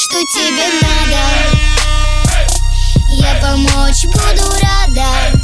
[0.00, 1.18] что тебе надо.
[3.10, 5.39] Я помочь буду рада.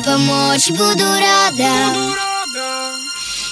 [0.00, 1.72] Помочь буду рада.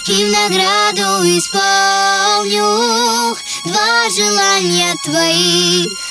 [0.06, 2.66] И в награду исполню
[3.66, 6.05] Два желания твоих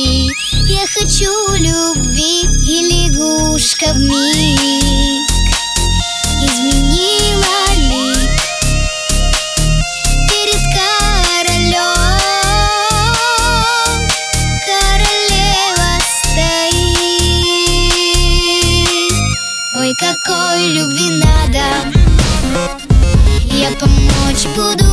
[0.00, 0.30] власти
[0.66, 5.30] я хочу любви и лягушка в миг
[6.42, 8.30] изменила лик
[10.28, 12.06] перед королем.
[14.66, 15.90] Королева
[16.22, 17.14] стоит.
[19.76, 21.64] Ой, какой любви надо
[23.52, 24.84] Я помочь буду